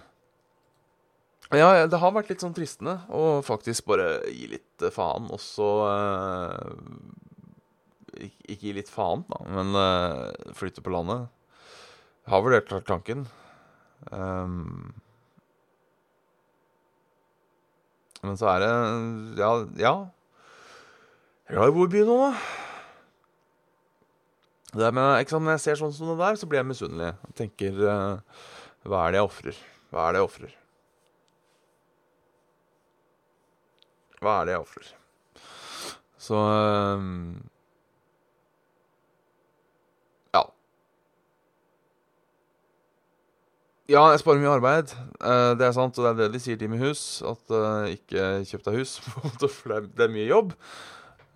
Ja, 1.51 1.87
det 1.91 1.99
har 1.99 2.13
vært 2.15 2.29
litt 2.31 2.43
sånn 2.45 2.55
tristende 2.55 3.01
å 3.11 3.41
faktisk 3.43 3.89
bare 3.91 4.21
gi 4.31 4.47
litt 4.53 4.85
eh, 4.87 4.93
faen, 4.95 5.27
og 5.35 5.41
så 5.43 5.71
eh, 5.89 6.69
ikke, 8.29 8.61
gi 8.61 8.75
litt 8.77 8.93
faen, 8.93 9.25
da, 9.27 9.41
men 9.57 9.75
eh, 9.81 10.53
flytte 10.55 10.85
på 10.87 10.93
landet. 10.95 11.27
Jeg 12.23 12.35
har 12.37 12.45
vurdert 12.47 12.71
tanken. 12.87 13.27
Um, 14.15 14.95
men 18.23 18.39
så 18.39 18.47
er 18.53 18.63
det 18.63 18.71
Ja. 19.41 19.51
ja. 19.81 19.95
Jeg 21.49 21.57
er 21.57 21.59
glad 21.59 21.73
i 21.73 21.75
å 21.75 21.79
bo 21.81 21.89
byen 21.91 22.07
nå, 22.07 22.17
da. 22.23 22.33
Det 24.71 24.93
ikke 24.95 25.35
sant, 25.35 25.43
Når 25.43 25.57
jeg 25.57 25.65
ser 25.65 25.81
sånn 25.83 25.95
som 25.97 26.13
det 26.13 26.21
der, 26.23 26.39
så 26.39 26.47
blir 26.47 26.61
jeg 26.63 26.71
misunnelig. 26.71 27.11
Jeg 27.27 27.39
tenker 27.43 27.83
uh, 27.83 28.45
Hva 28.89 29.05
er 29.07 29.13
det 29.13 29.21
jeg 29.21 29.29
ofrer? 29.29 29.61
Hva 29.91 30.07
er 30.07 30.15
det 30.15 30.21
jeg 30.21 30.29
ofrer? 30.31 30.57
Hva 34.21 34.37
er 34.41 34.49
det 34.49 34.55
jeg 34.55 34.65
ofrer? 34.65 34.89
Så 36.21 36.37
um, 36.37 37.41
Ja. 40.35 40.43
Ja, 43.91 44.05
jeg 44.13 44.21
sparer 44.23 44.41
mye 44.41 44.55
arbeid. 44.55 44.95
Uh, 45.21 45.53
det 45.59 45.67
er 45.67 45.77
sant, 45.77 45.99
og 45.99 46.05
det 46.05 46.13
er 46.13 46.19
det 46.21 46.33
de 46.37 46.43
sier 46.45 46.61
til 46.61 46.73
meg 46.73 46.81
i 46.81 46.91
hus. 46.91 47.05
At 47.27 47.53
uh, 47.53 47.89
ikke 47.91 48.31
kjøp 48.49 48.65
deg 48.69 48.81
hus, 48.81 48.97
for 49.59 49.77
det 49.89 50.07
er 50.07 50.13
mye 50.13 50.29
jobb. 50.29 50.57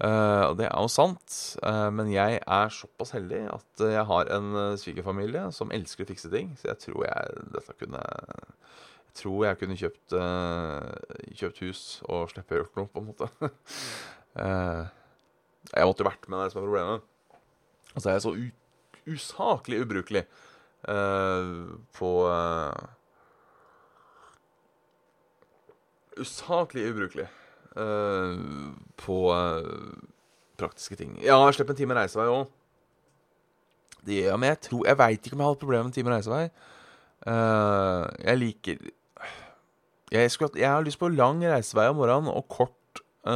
Uh, 0.02 0.50
og 0.50 0.56
det 0.58 0.64
er 0.66 0.74
jo 0.74 0.88
sant, 0.90 1.34
uh, 1.62 1.86
men 1.94 2.08
jeg 2.10 2.40
er 2.42 2.72
såpass 2.74 3.14
heldig 3.14 3.44
at 3.52 3.82
uh, 3.84 3.92
jeg 3.92 4.02
har 4.08 4.30
en 4.34 4.56
svigerfamilie 4.80 5.44
som 5.54 5.70
elsker 5.74 6.02
å 6.02 6.08
fikse 6.08 6.30
ting. 6.32 6.50
Så 6.58 6.66
jeg 6.72 6.80
tror 6.88 7.04
jeg 7.06 7.44
dette 7.54 7.76
kunne 7.78 8.02
Jeg 8.02 9.14
tror 9.20 9.44
jeg 9.46 9.58
kunne 9.60 9.78
kjøpt, 9.78 10.10
kjøpt 11.38 11.58
hus 11.62 12.02
og 12.10 12.26
slippe 12.32 12.56
å 12.56 12.58
gjøre 12.58 12.78
noe, 12.80 12.90
på 12.90 12.98
en 12.98 13.06
måte. 13.06 13.26
jeg 15.70 15.86
måtte 15.86 16.02
jo 16.02 16.08
vært 16.08 16.26
med, 16.26 16.42
det 16.42 16.50
som 16.50 16.58
er 16.58 16.66
problemet. 16.66 16.98
Altså, 17.94 18.06
jeg 18.08 18.16
er 18.16 18.24
så 18.24 18.34
usaklig 19.14 19.78
ubrukelig 19.84 20.24
på 21.94 22.10
Usaklig 26.18 26.90
ubrukelig. 26.90 27.28
Uh, 27.74 28.70
på 29.02 29.16
uh, 29.34 29.98
praktiske 30.60 30.94
ting. 30.94 31.16
Ja, 31.24 31.40
slipp 31.50 31.72
en 31.72 31.78
time 31.78 31.96
reisevei 31.98 32.28
òg. 32.30 32.44
Det 34.04 34.20
gjør 34.20 34.28
jeg, 34.28 34.38
men 34.38 34.50
jeg 34.52 34.60
tror 34.66 34.86
Jeg 34.86 34.98
veit 35.00 35.26
ikke 35.26 35.34
om 35.34 35.40
jeg 35.40 35.46
har 35.48 35.54
hatt 35.54 35.62
problemer 35.64 35.86
med 35.86 35.90
en 35.90 35.96
time 35.96 36.12
reisevei. 36.12 36.44
Uh, 37.24 38.04
jeg 38.20 38.38
liker 38.38 38.84
jeg, 40.12 40.30
skulle, 40.30 40.60
jeg, 40.60 40.70
har 40.70 40.84
lyst 40.86 41.00
på 41.00 41.08
lang 41.10 41.40
reisevei 41.42 41.88
om 41.90 41.98
morgenen 41.98 42.30
og 42.30 42.46
kort 42.46 43.00
på 43.24 43.32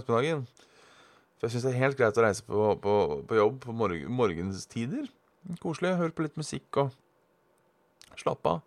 ettermiddagen. 0.00 0.42
For 1.38 1.46
jeg 1.46 1.54
syns 1.54 1.68
det 1.68 1.74
er 1.76 1.82
helt 1.84 1.98
greit 2.00 2.18
å 2.18 2.24
reise 2.24 2.42
på, 2.42 2.72
på, 2.82 2.94
på 3.28 3.38
jobb 3.38 3.60
på 3.62 3.76
morgen, 3.76 4.10
morgenstider. 4.10 5.06
Koselig. 5.62 5.94
Høre 6.00 6.16
på 6.16 6.24
litt 6.26 6.40
musikk 6.40 6.80
og 6.82 6.96
slappe 8.18 8.56
av. 8.56 8.64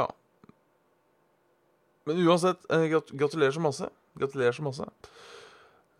ja. 0.00 0.08
Men 2.06 2.20
uansett, 2.22 2.62
eh, 2.70 2.86
gratulerer 3.12 3.50
så 3.50 3.60
masse. 3.60 3.88
Gratulerer 4.14 4.52
så 4.52 4.62
masse. 4.62 4.86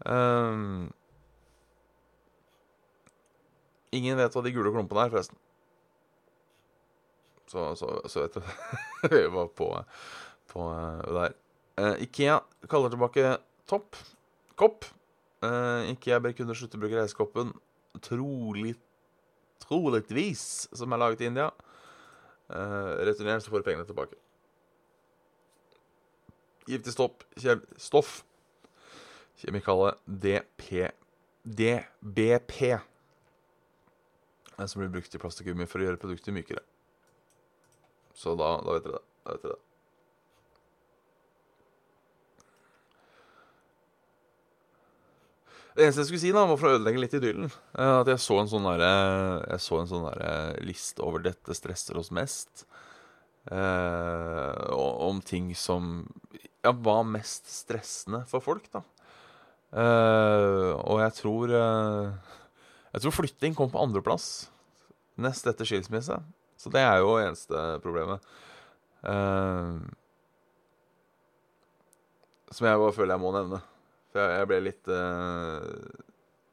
Um, 0.07 0.93
ingen 3.91 4.19
vet 4.19 4.35
hva 4.37 4.43
de 4.45 4.53
gule 4.55 4.71
klumpene 4.75 5.07
er, 5.07 5.11
forresten. 5.11 5.39
Så, 7.51 7.73
så, 7.79 7.89
så 8.11 8.25
vet 8.25 8.35
du 8.35 9.13
Vi 9.15 9.23
var 9.31 9.51
på, 9.59 9.71
på 10.53 10.67
uh, 10.71 11.03
der. 11.19 11.35
Uh, 11.81 11.95
Ikea 12.03 12.41
kaller 12.71 12.95
tilbake 12.95 13.37
topp. 13.69 13.99
Kopp. 14.59 14.87
Uh, 15.45 15.87
Ikea 15.91 16.21
ber 16.23 16.35
kunder 16.39 16.59
slutte 16.59 16.79
å 16.79 16.85
bruke 16.85 16.99
reisekoppen. 16.99 17.55
Trolig 18.05 18.77
Troligvis 19.67 20.69
som 20.77 20.93
er 20.93 21.01
laget 21.01 21.25
i 21.25 21.31
India. 21.31 21.51
Uh, 22.47 23.03
returner, 23.09 23.41
så 23.43 23.51
får 23.51 23.63
du 23.63 23.69
pengene 23.71 23.89
tilbake. 23.89 24.19
Giftig 26.67 26.93
stopp, 26.93 27.23
kjem, 27.39 27.61
stoff. 27.79 28.25
Kjemikale 29.39 29.93
DP, 30.05 30.89
DBP. 31.43 32.79
Som 34.57 34.81
blir 34.81 34.89
brukt 34.89 35.15
i 35.15 35.21
plastikkgummi 35.21 35.69
for 35.69 35.83
å 35.83 35.87
gjøre 35.87 36.01
produkter 36.01 36.35
mykere. 36.35 36.65
Så 38.17 38.35
da, 38.41 38.57
da 38.65 38.75
vet 38.75 38.87
dere 38.89 38.99
det. 38.99 39.07
Da 39.23 39.37
vet 39.37 39.47
dere 39.47 39.55
det. 39.55 39.63
Det 45.77 45.85
eneste 45.85 46.01
jeg 46.01 46.09
skulle 46.09 46.23
si, 46.23 46.33
da, 46.33 46.47
var 46.49 46.57
for 46.57 46.71
å 46.71 46.77
ødelegge 46.79 47.03
litt 47.03 47.15
idyllen. 47.19 47.51
At 47.77 48.09
jeg 48.09 48.23
så 48.25 48.41
en 48.41 48.49
sånn 48.49 48.65
der, 48.65 48.85
jeg 49.53 49.61
så 49.61 49.83
en 49.83 49.91
sånn 49.91 50.07
der 50.09 50.63
liste 50.65 51.05
over 51.05 51.21
'dette 51.21 51.53
stresser 51.55 52.01
oss 52.01 52.09
mest'. 52.09 52.65
Eh, 53.53 54.73
om 54.73 55.21
ting 55.21 55.55
som 55.55 56.09
ja, 56.67 56.75
var 56.75 57.07
mest 57.09 57.49
stressende 57.51 58.25
for 58.31 58.45
folk, 58.45 58.67
da. 58.73 58.83
Uh, 59.77 60.73
og 60.87 61.01
jeg 61.03 61.13
tror 61.19 61.51
uh, 61.51 62.37
Jeg 62.95 63.03
tror 63.03 63.13
flytting 63.13 63.57
kom 63.59 63.69
på 63.69 63.81
andreplass 63.83 64.47
nest 65.21 65.49
etter 65.49 65.69
skilsmisse. 65.69 66.17
Så 66.57 66.73
det 66.73 66.83
er 66.85 67.01
jo 67.03 67.17
eneste 67.21 67.61
problemet. 67.85 68.25
Uh, 69.01 69.81
som 72.53 72.69
jeg 72.69 72.81
bare 72.81 72.95
føler 72.97 73.17
jeg 73.17 73.25
må 73.25 73.33
nevne. 73.35 73.61
For 74.13 74.23
jeg, 74.23 74.41
jeg 74.41 74.49
ble 74.51 74.59
litt, 74.65 74.91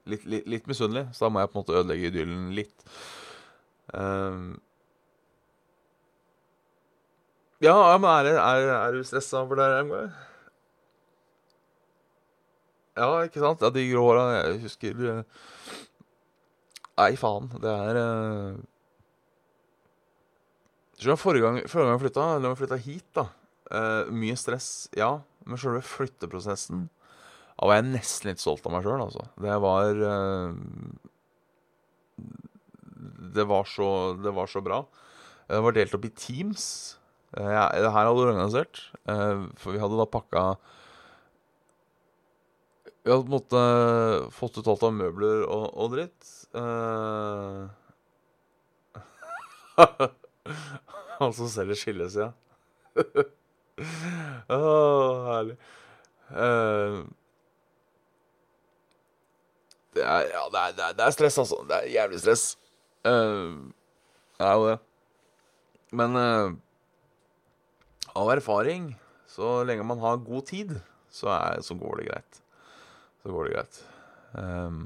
litt, 0.10 0.24
litt, 0.32 0.48
litt 0.56 0.70
misunnelig, 0.72 1.06
så 1.14 1.28
da 1.28 1.32
må 1.32 1.44
jeg 1.44 1.52
på 1.52 1.56
en 1.56 1.62
måte 1.62 1.76
ødelegge 1.80 2.10
idyllen 2.10 2.48
litt. 2.58 2.88
Ja, 7.64 7.98
men 7.98 8.10
er, 8.12 8.36
er, 8.36 8.70
er 8.76 8.96
du 8.96 9.04
stressa 9.08 9.42
over 9.44 9.60
det? 9.60 9.70
her? 9.72 10.14
Ja, 12.94 13.10
ikke 13.26 13.42
sant? 13.42 13.64
Ja, 13.64 13.72
de 13.74 13.88
grå 13.90 14.04
håra. 14.06 14.26
Jeg 14.38 14.60
husker 14.68 15.00
uh, 15.02 15.24
Nei, 17.00 17.14
faen. 17.18 17.50
Det 17.62 17.72
er 17.74 18.00
uh, 18.00 18.62
Forrige 21.20 21.44
gang, 21.44 21.58
forrige 21.68 21.90
gang 21.90 21.98
jeg 21.98 22.04
flytta, 22.06 22.26
da 22.40 22.52
jeg 22.52 22.60
flytta 22.62 22.78
hit, 22.80 23.08
da 23.18 23.26
uh, 23.74 24.12
Mye 24.14 24.38
stress, 24.40 24.68
ja. 24.96 25.18
Men 25.44 25.60
sjølve 25.60 25.82
flytteprosessen 25.84 26.86
Da 27.58 27.68
var 27.68 27.82
jeg 27.82 27.90
nesten 27.90 28.30
litt 28.30 28.44
stolt 28.44 28.64
av 28.70 28.76
meg 28.76 28.86
sjøl, 28.86 29.02
altså. 29.04 29.26
Det 29.42 29.58
var 29.66 30.00
uh, 30.00 30.54
det, 33.34 33.48
var 33.50 33.66
så, 33.68 33.88
det 34.22 34.32
var 34.38 34.48
så 34.52 34.62
bra. 34.64 34.84
Det 35.50 35.64
var 35.66 35.76
delt 35.76 35.98
opp 35.98 36.06
i 36.08 36.14
teams. 36.14 36.66
Ja, 37.34 37.66
det 37.74 37.90
her 37.90 38.06
hadde 38.06 38.18
du 38.18 38.28
organisert. 38.28 38.84
For 39.06 39.74
vi 39.74 39.82
hadde 39.82 39.98
da 39.98 40.06
pakka 40.10 40.44
vi 43.04 43.12
hadde 43.12 43.24
på 43.24 43.28
en 43.28 43.36
måte 43.36 43.62
fått 44.32 44.58
ut 44.58 44.68
alt 44.72 44.84
av 44.88 44.94
møbler 44.96 45.44
og, 45.44 45.66
og 45.76 45.96
dritt. 45.98 46.20
Uh... 46.54 47.66
Han 51.18 51.32
som 51.34 51.48
selger 51.50 51.74
skilles, 51.80 52.14
ja. 52.22 52.28
Å, 54.54 54.54
oh, 54.54 55.24
herlig. 55.32 55.56
Uh... 56.30 57.00
Det 59.98 60.06
er, 60.06 60.30
ja, 60.30 60.44
det 60.54 60.62
er, 60.62 60.78
det, 60.78 61.08
er, 61.08 61.16
stress, 61.18 61.40
altså. 61.42 61.64
Det 61.66 61.80
er 61.80 61.90
jævlig 61.96 62.22
stress. 62.22 62.46
Uh... 63.02 63.74
Det 64.38 64.46
er 64.46 64.62
jo 64.62 64.70
det. 64.70 64.78
Men. 66.04 66.22
Av 68.20 68.32
erfaring, 68.34 68.92
så 69.30 69.60
lenge 69.68 69.86
man 69.88 70.02
har 70.04 70.22
god 70.24 70.48
tid, 70.50 70.74
så, 71.14 71.30
er, 71.34 71.62
så 71.66 71.78
går 71.78 72.02
det 72.02 72.10
greit 72.12 72.44
så 73.24 73.32
går 73.32 73.48
det 73.48 73.56
greit. 73.56 73.80
Um, 74.34 74.80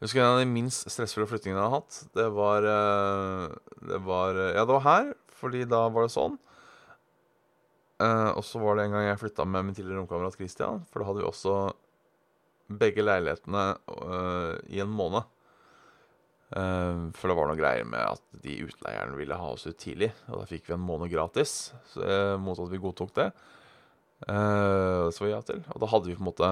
husker 0.00 0.22
en 0.22 0.38
av 0.38 0.40
de 0.40 0.48
minst 0.48 0.88
stressfulle 0.92 1.28
flyttingene 1.28 1.60
jeg 1.60 1.68
har 1.68 1.82
hatt. 1.82 2.00
Det 2.16 2.26
var, 2.32 2.64
uh, 2.64 3.76
det 3.84 4.00
var 4.06 4.40
Ja, 4.40 4.64
det 4.64 4.72
var 4.72 4.86
her, 4.88 5.12
fordi 5.36 5.64
da 5.68 5.84
var 5.92 6.06
det 6.06 6.14
sånn. 6.16 6.38
Uh, 8.00 8.32
og 8.34 8.42
så 8.46 8.60
var 8.62 8.76
det 8.76 8.86
en 8.86 8.96
gang 8.96 9.08
jeg 9.10 9.20
flytta 9.20 9.46
med 9.46 9.68
min 9.68 9.76
tidligere 9.76 10.00
romkamerat 10.00 10.38
Christian. 10.38 10.82
For 10.90 11.00
da 11.00 11.10
hadde 11.10 11.22
vi 11.22 11.28
også 11.28 11.58
begge 12.80 13.04
leilighetene 13.04 13.66
uh, 13.92 14.56
i 14.72 14.80
en 14.82 14.92
måned. 14.92 15.28
Eh, 16.54 17.00
for 17.18 17.30
det 17.30 17.36
var 17.38 17.50
noe 17.50 17.58
greier 17.58 17.88
med 17.88 18.02
at 18.04 18.22
de 18.44 18.60
utleierne 18.66 19.18
ville 19.18 19.38
ha 19.38 19.50
oss 19.54 19.66
ut 19.66 19.78
tidlig. 19.80 20.12
Og 20.30 20.42
da 20.42 20.48
fikk 20.50 20.68
vi 20.68 20.76
en 20.76 20.86
måned 20.86 21.10
gratis, 21.12 21.72
eh, 21.98 22.36
mot 22.38 22.58
at 22.58 22.70
vi 22.70 22.82
godtok 22.82 23.14
det. 23.18 23.32
Det 24.24 25.10
så 25.12 25.24
var 25.24 25.28
ja 25.28 25.40
til. 25.44 25.58
Og 25.74 25.80
da 25.82 25.88
hadde 25.90 26.08
vi 26.08 26.14
på 26.16 26.22
en 26.22 26.28
måte 26.30 26.48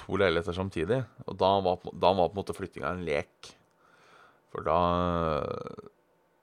to 0.00 0.16
leiligheter 0.18 0.56
samtidig. 0.56 1.04
Og 1.28 1.36
da 1.38 1.50
var, 1.62 1.84
da 1.92 2.12
var 2.16 2.30
på 2.30 2.34
en 2.34 2.40
måte 2.40 2.56
flyttinga 2.56 2.90
en 2.90 3.04
lek. 3.06 3.52
For 4.50 4.66
da 4.66 4.78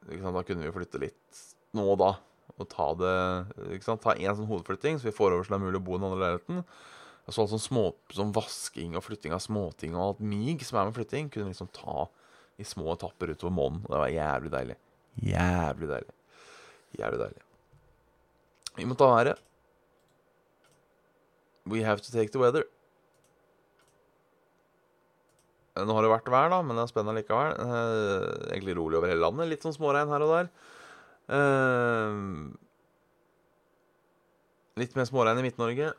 sant, 0.07 0.37
Da 0.37 0.45
kunne 0.47 0.63
vi 0.63 0.75
flytte 0.75 1.01
litt 1.01 1.41
nå 1.75 1.83
og 1.93 1.99
da. 1.99 2.11
Og 2.57 2.69
ta 2.71 2.87
det 2.97 3.15
ikke 3.75 3.89
sant, 3.89 4.05
Ta 4.05 4.15
én 4.15 4.37
sånn 4.37 4.49
hovedflytting, 4.49 4.97
så 4.97 5.09
vi 5.09 5.15
får 5.17 5.35
over 5.35 5.43
så 5.45 5.55
det 5.55 5.59
er 5.59 5.65
mulig 5.65 5.81
å 5.81 5.85
bo 5.85 5.97
i 5.97 5.99
den 5.99 6.07
andre 6.07 6.23
leiligheten. 6.23 6.63
Og 7.27 7.35
så 7.35 7.43
alt 7.43 7.51
sånn 7.51 7.63
små, 7.63 7.83
sånn 8.15 8.31
vasking 8.35 8.95
og 8.95 9.03
flytting 9.03 9.33
av 9.35 9.43
småting 9.43 9.97
og 9.97 10.03
alt 10.03 10.21
mig 10.23 10.63
som 10.63 10.79
er 10.79 10.87
med 10.87 10.95
flytting, 10.95 11.27
kunne 11.33 11.51
liksom 11.51 11.67
ta 11.75 12.05
i 12.57 12.65
små 12.65 12.93
etapper 12.93 13.33
utover 13.33 13.53
måneden. 13.53 13.83
Og 13.83 13.91
det 13.91 13.99
var 13.99 14.13
jævlig 14.13 14.53
deilig. 14.53 14.77
Jævlig 15.27 15.89
deilig. 15.91 16.15
Jævlig 16.97 17.19
deilig. 17.25 17.43
Vi 18.77 18.87
må 18.87 18.95
ta 18.95 19.09
været. 19.11 19.43
We 21.67 21.83
have 21.83 21.99
to 21.99 22.11
take 22.13 22.31
the 22.31 22.39
weather. 22.39 22.63
Nå 25.77 25.93
har 25.93 26.05
det 26.05 26.09
vært 26.09 26.31
vær, 26.31 26.47
da, 26.49 26.61
men 26.65 26.77
det 26.77 26.85
er 26.85 26.89
spennende 26.89 27.19
likevel. 27.19 27.53
Eh, 27.59 28.55
egentlig 28.55 28.77
rolig 28.79 28.97
over 28.97 29.11
hele 29.11 29.21
landet. 29.21 29.51
Litt 29.51 29.65
sånn 29.65 29.75
småregn 29.75 30.09
her 30.09 30.25
og 30.25 30.31
der. 30.33 30.47
Eh, 31.37 32.13
litt 34.81 34.95
mer 34.97 35.09
småregn 35.09 35.41
i 35.41 35.45
Midt-Norge. 35.45 35.91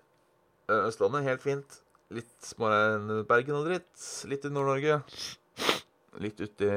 Eh, 0.69 0.85
Østlandet 0.85 1.25
helt 1.25 1.45
fint. 1.45 1.81
Litt 2.13 2.33
småregn 2.45 3.09
enn 3.09 3.27
Bergen 3.29 3.57
og 3.57 3.69
dritt. 3.69 3.93
Litt 4.29 4.45
i 4.45 4.53
Nord-Norge. 4.53 5.01
Litt 6.21 6.41
uti 6.41 6.69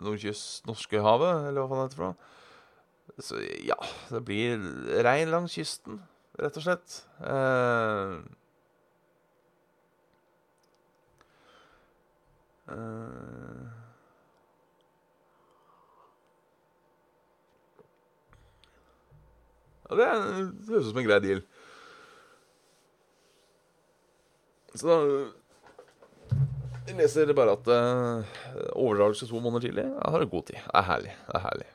nordkyst 0.00 0.66
Norskehavet, 0.68 1.48
eller 1.48 1.64
hva 1.64 1.68
faen 1.70 1.80
det 1.80 1.86
heter 1.88 2.00
for 2.00 2.10
noe. 2.10 2.36
Så 3.20 3.40
ja, 3.66 3.76
det 4.08 4.22
blir 4.24 4.60
regn 5.04 5.32
langs 5.32 5.56
kysten, 5.58 5.98
rett 6.40 6.56
og 6.56 6.64
slett. 6.64 6.94
Uh, 7.20 8.22
uh, 12.70 13.66
ja, 19.90 19.98
det 19.98 20.08
høres 20.14 20.86
ut 20.86 20.92
som 20.92 21.02
en 21.02 21.10
grei 21.10 21.20
deal. 21.26 21.42
Så 24.74 24.86
da 24.86 24.96
jeg 26.90 26.96
leser 26.98 27.30
bare 27.36 27.54
at 27.54 27.68
uh, 27.70 28.30
overdragelse 28.74 29.28
to 29.28 29.40
måneder 29.40 29.68
tidlig 29.68 29.84
Jeg 29.84 30.10
har 30.14 30.24
en 30.24 30.32
god 30.32 30.46
tid. 30.48 30.56
Det 30.56 30.80
er 30.80 30.88
herlig. 30.88 31.12
Det 31.26 31.36
er 31.38 31.44
herlig. 31.44 31.68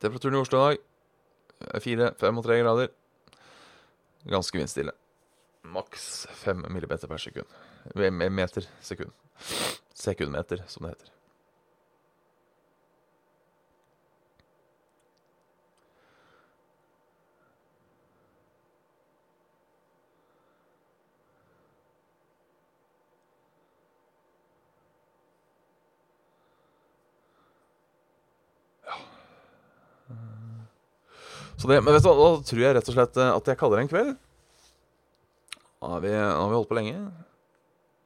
Temperaturen 0.00 0.38
i 0.38 0.40
Oslo 0.40 0.58
i 0.58 0.64
dag 0.64 0.78
er 1.74 1.84
fire, 1.84 2.10
fem 2.20 2.40
og 2.40 2.44
tre 2.46 2.58
grader. 2.62 2.92
Ganske 4.30 4.58
vindstille. 4.58 4.96
Maks 5.64 6.26
fem 6.40 6.64
millimeter 6.72 7.08
per 7.08 7.20
sekund. 7.20 7.46
Meter 7.94 8.68
sekund. 8.80 9.12
Sekundmeter, 9.94 10.64
som 10.68 10.86
det 10.86 10.94
heter. 10.94 11.19
Så 31.60 31.68
det, 31.68 31.80
men 31.84 31.92
vet 31.92 32.04
du, 32.04 32.08
da 32.16 32.28
tror 32.48 32.62
jeg 32.62 32.76
rett 32.76 32.88
og 32.88 32.94
slett 32.96 33.18
eh, 33.20 33.32
at 33.36 33.50
jeg 33.50 33.58
kaller 33.60 33.80
det 33.80 33.84
en 33.84 33.92
kveld. 33.92 34.14
Nå 35.80 35.90
har 35.94 36.00
vi, 36.04 36.12
har 36.16 36.48
vi 36.48 36.56
holdt 36.56 36.70
på 36.70 36.78
lenge. 36.78 36.96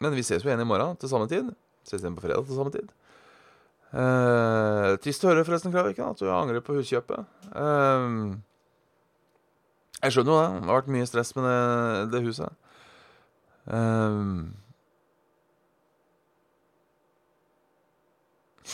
Men 0.02 0.14
vi 0.14 0.24
ses 0.26 0.42
jo 0.42 0.50
igjen 0.50 0.62
i 0.64 0.66
morgen 0.66 0.98
til 0.98 1.10
samme 1.10 1.28
tid. 1.30 1.52
Ses 1.86 2.02
igjen 2.02 2.16
på 2.18 2.24
fredag 2.24 2.46
til 2.48 2.58
samme 2.58 2.72
tid. 2.74 2.90
Eh, 3.94 4.88
trist 5.04 5.22
å 5.22 5.30
høre 5.30 5.44
forresten, 5.46 5.70
Klaviken, 5.74 6.10
at 6.10 6.18
du 6.18 6.26
angrer 6.34 6.62
på 6.66 6.74
huskjøpet. 6.80 7.20
Eh, 7.54 8.10
jeg 10.02 10.16
skjønner 10.16 10.32
jo 10.34 10.40
det. 10.40 10.50
Det 10.50 10.66
har 10.66 10.78
vært 10.80 10.94
mye 10.96 11.08
stress 11.08 11.30
med 11.38 11.46
det, 11.46 11.58
det 12.16 12.24
huset. 12.26 12.50
Eh, 13.70 14.18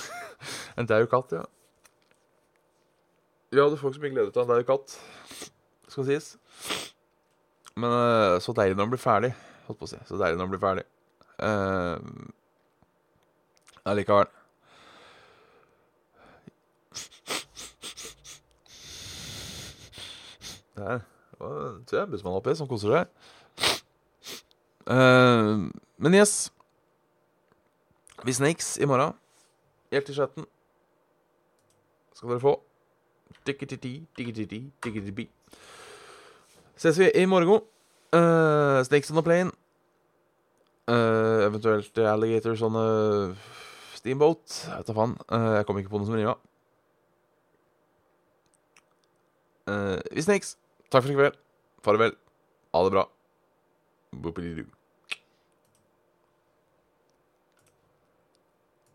en 0.81 0.89
daud 0.89 1.09
katt, 1.13 1.37
ja. 1.37 1.45
Ja, 3.53 3.65
du 3.67 3.77
får 3.77 3.89
ikke 3.91 3.99
så 3.99 4.03
mye 4.05 4.13
glede 4.15 4.31
av 4.31 4.45
en 4.45 4.51
daud 4.53 4.67
katt, 4.69 4.93
skal 5.91 6.05
sies. 6.07 6.27
Men 7.75 7.91
uh, 7.91 8.37
så 8.39 8.53
deilig 8.55 8.77
når 8.77 8.85
den 8.85 8.93
blir 8.93 9.03
ferdig. 9.03 9.31
Holdt 9.67 9.81
på 9.81 9.89
å 9.89 9.91
si. 9.91 9.99
Så 10.07 10.21
deilig 10.21 10.39
når 10.39 10.47
den 10.47 10.53
blir 10.53 10.63
ferdig. 10.63 10.85
Uh, 11.43 11.99
allikevel. 13.91 14.31
Der. 20.79 21.03
Det 21.91 21.99
er 21.99 22.09
bussmann 22.15 22.39
oppi 22.39 22.55
som 22.55 22.71
koser 22.71 22.95
seg. 22.95 23.05
Uh, 24.87 25.67
men 25.99 26.21
yes. 26.23 26.53
Vi 28.23 28.39
snakes 28.39 28.77
i 28.79 28.87
morgen. 28.87 29.19
Chatten. 29.91 30.47
Skal 32.15 32.37
dere 32.37 32.47
få. 32.47 32.61
Ses 36.81 36.99
vi 36.99 37.11
i 37.15 37.27
morgen. 37.29 37.63
Uh, 38.11 38.83
snakes 38.85 39.11
on 39.11 39.21
the 39.21 39.23
plane. 39.23 39.53
Uh, 40.91 41.47
eventuelt 41.47 41.99
alligator 41.99 42.57
sånne 42.59 42.85
steamboat. 43.95 44.57
Jeg 44.67 44.81
vet 44.81 44.91
da 44.91 44.97
faen. 44.97 45.15
Uh, 45.29 45.53
jeg 45.59 45.69
kom 45.69 45.79
ikke 45.79 45.93
på 45.93 46.01
noe 46.01 46.09
som 46.09 46.19
rima. 46.19 46.35
Uh, 49.71 50.01
vi 50.11 50.27
snakes. 50.27 50.57
Takk 50.91 51.05
for 51.05 51.13
i 51.13 51.19
kveld. 51.21 51.39
Farvel. 51.87 52.17
Ha 52.75 52.85
det 52.87 52.95
bra. 52.97 53.07
Boopity-doo. 54.11 54.80